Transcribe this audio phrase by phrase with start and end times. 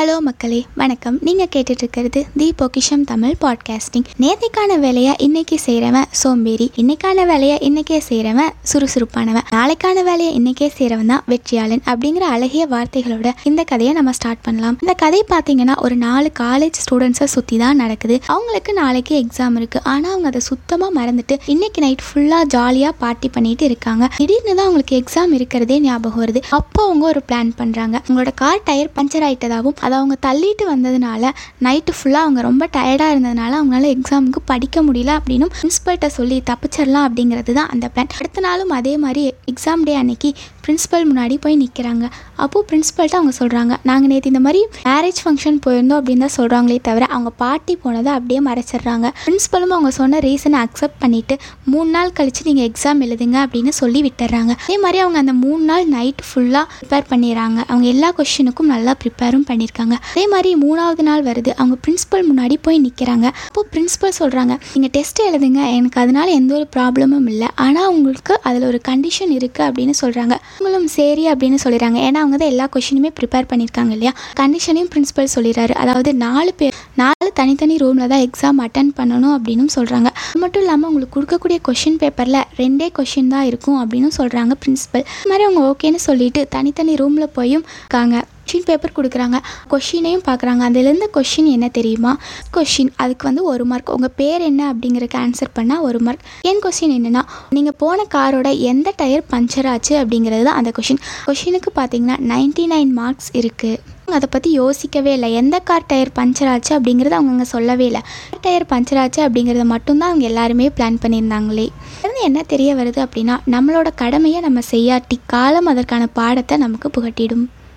[0.00, 1.16] Hello மக்களே வணக்கம்.
[1.26, 4.04] நீங்கள் கேட்டுட்ருக்கிறது தி பொக்கிஷம் தமிழ் பாட்காஸ்டிங்.
[4.22, 9.44] நேற்றைக்கான வேலையை இன்னைக்கு செய்கிறவன் சோம்பேறி இன்னைக்கான வேலையை இன்னைக்கே செய்கிறவன் சுறுசுறுப்பானவன்.
[9.56, 14.78] நாளைக்கான வேலையை இன்னைக்கே செய்கிறவன் தான் வெற்றியாளன் அப்படிங்கிற அழகிய வார்த்தைகளோட இந்த கதையை நம்ம ஸ்டார்ட் பண்ணலாம்.
[14.84, 18.18] இந்த கதை பார்த்தீங்கன்னா ஒரு நாலு காலேஜ் ஸ்டூடெண்ட்ஸை சுற்றி தான் நடக்குது.
[18.34, 23.66] அவங்களுக்கு நாளைக்கு எக்ஸாம் இருக்குது ஆனால் அவங்க அதை சுத்தமாக மறந்துட்டு இன்னைக்கு நைட் ஃபுல்லாக ஜாலியாக பார்ட்டி பண்ணிட்டு
[23.70, 24.10] இருக்காங்க.
[24.20, 26.42] திடீர்னு தான் அவங்களுக்கு எக்ஸாம் இருக்கிறதே ஞாபகம் வருது.
[26.60, 31.32] அப்போ அவங்க ஒரு பிளான் பண்ணுறாங்க உங்களோட கார் டயர் பஞ்சர் ஆகிட்டதாகவும் அதை அவங்க தள்ளிட்டு வந்ததுனால
[31.66, 37.52] நைட்டு ஃபுல்லாக அவங்க ரொம்ப டயர்டாக இருந்ததுனால அவங்களால எக்ஸாமுக்கு படிக்க முடியல அப்படின்னும் பிரின்ஸ்பல்கிட்ட சொல்லி தப்பிச்சிடலாம் அப்படிங்கிறது
[37.58, 40.30] தான் அந்த பிளான் அடுத்த நாளும் அதே மாதிரி எக்ஸாம் டே அன்னைக்கு
[40.64, 42.04] பிரின்ஸ்பல் முன்னாடி போய் நிற்கிறாங்க
[42.42, 47.04] அப்போது பிரின்ஸ்பல்கிட்ட அவங்க சொல்கிறாங்க நாங்கள் நேற்று இந்த மாதிரி மேரேஜ் ஃபங்க்ஷன் போயிருந்தோம் அப்படின்னு தான் சொல்கிறாங்களே தவிர
[47.14, 49.06] அவங்க பார்ட்டி போனதை அப்படியே மறைச்சிடுறாங்க.
[49.24, 54.52] பிரின்ஸ்பலும் அவங்க சொன்ன ரீசனை அக்செப்ட் பண்ணிவிட்டு மூணு நாள் கழித்து நீங்கள் எக்ஸாம் எழுதுங்க அப்படின்னு சொல்லி விட்டுறாங்க.
[54.66, 57.58] அதே மாதிரி அவங்க அந்த மூணு நாள் நைட் ஃபுல்லாக ப்ரிப்பேர் பண்ணிடுறாங்க.
[57.70, 59.79] அவங்க எல்லா கொஷினுக்கும் நல்லா ப்ரிப்பேரும் பண்ணியிருக்காங்க
[60.12, 61.50] அதே மாதிரி மூணாவது நாள் வருது.
[61.60, 65.60] அவங்க பிரின்ஸ்பல் முன்னாடி போய் நிற்கிறாங்க அப்போது பிரின்ஸிபல் சொல்கிறாங்க நீங்கள் டெஸ்ட் எழுதுங்க.
[65.78, 67.48] எனக்கு அதனால எந்த ஒரு ப்ராப்ளமும் இல்லை.
[67.66, 71.98] ஆனால் உங்களுக்கு அதில் ஒரு கண்டிஷன் இருக்குது அப்படின்னு சொல்கிறாங்க அவங்களும் சரி அப்படின்னு சொல்லிடுறாங்க.
[72.08, 74.14] ஏன்னா அவங்க தான் எல்லா கொஷினுமே ப்ரிப்பேர் பண்ணியிருக்காங்க இல்லையா?
[74.42, 75.74] கண்டிஷனையும் பிரின்ஸ்பல் சொல்லிடுறாரு.
[75.84, 80.88] அதாவது நாலு பேர் நாலு தனித்தனி ரூமில் தான் எக்ஸாம் அட்டன் பண்ணணும் அப்படின்னு சொல்கிறாங்க அது மட்டும் இல்லாமல்
[80.90, 86.00] உங்களுக்கு கொடுக்கக்கூடிய கொஷின் பேப்பரில் ரெண்டே கொஷின் தான் இருக்கும் அப்படின்னு சொல்கிறாங்க பிரின்சிபல் இது மாதிரி அவங்க ஓகேன்னு
[86.08, 88.16] சொல்லிட்டு தனித்தனி ரூமில் போயும் இருக்காங்க.
[88.50, 89.38] கொஷின் பேப்பர் கொடுக்குறாங்க.
[89.72, 90.62] கொஷினையும் பார்க்குறாங்க.
[90.68, 92.12] அதுலேருந்து கொஷின் என்ன தெரியுமா?
[92.56, 96.94] கொஷின் அதுக்கு வந்து ஒரு மார்க் உங்கள் பேர் என்ன அப்படிங்கிறக்கு ஆன்சர் பண்ணால் ஒரு மார்க் என் கொஷின்
[96.96, 97.22] என்னென்னா
[97.56, 102.92] நீங்கள் போன காரோட எந்த டயர் பஞ்சர் ஆச்சு அப்படிங்கிறது தான் அந்த கொஷின் கொஷினுக்கு பார்த்தீங்கன்னா நைன்டி நைன்
[102.98, 103.78] மார்க்ஸ் இருக்குது
[104.18, 105.28] அதை பற்றி யோசிக்கவே இல்லை.
[105.40, 108.02] எந்த கார் டயர் பஞ்சர் ஆச்சு அப்படிங்கிறத அவங்க அங்கே சொல்லவே இல்லை.
[108.46, 111.68] டயர் பஞ்சர் ஆச்சு அப்படிங்கிறத மட்டும்தான் அவங்க எல்லாருமே பிளான் பண்ணியிருந்தாங்களே.
[112.02, 117.46] இருந்து என்ன தெரிய வருது அப்படின்னா நம்மளோட கடமையை நம்ம செய்யாட்டி காலம் அதற்கான பாடத்தை நமக்கு புகட்டிடும்.